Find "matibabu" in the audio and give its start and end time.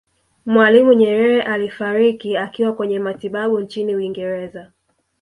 2.99-3.59